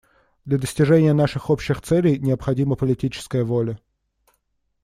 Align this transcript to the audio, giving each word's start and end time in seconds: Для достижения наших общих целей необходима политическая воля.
Для 0.45 0.57
достижения 0.57 1.13
наших 1.13 1.51
общих 1.51 1.79
целей 1.79 2.17
необходима 2.17 2.75
политическая 2.75 3.43
воля. 3.43 3.77